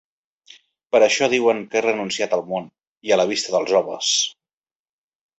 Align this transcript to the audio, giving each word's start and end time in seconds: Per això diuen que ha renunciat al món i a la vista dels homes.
Per 0.93 0.99
això 1.07 1.27
diuen 1.33 1.59
que 1.75 1.77
ha 1.81 1.83
renunciat 1.85 2.33
al 2.37 2.41
món 2.53 2.65
i 3.09 3.13
a 3.13 3.19
la 3.21 3.27
vista 3.33 3.53
dels 3.57 3.75
homes. 3.81 4.15